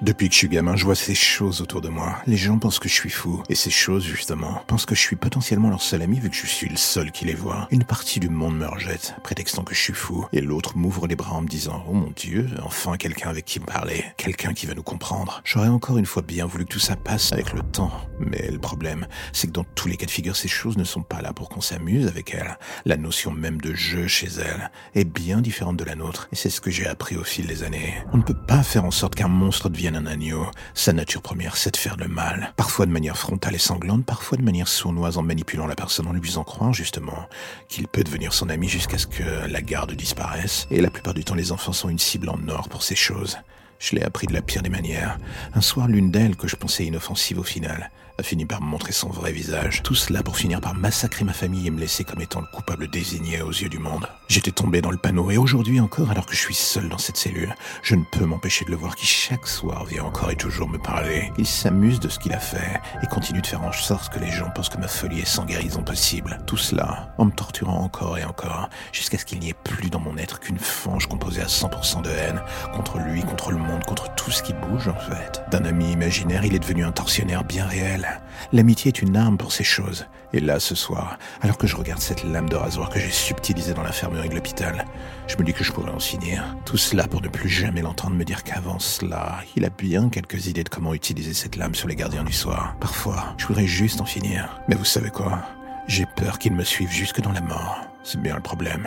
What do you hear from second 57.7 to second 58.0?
je